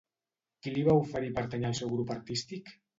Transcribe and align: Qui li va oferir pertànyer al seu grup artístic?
Qui 0.61 0.73
li 0.77 0.85
va 0.89 0.97
oferir 1.03 1.31
pertànyer 1.37 1.71
al 1.73 1.79
seu 1.83 1.95
grup 1.95 2.19
artístic? 2.21 2.79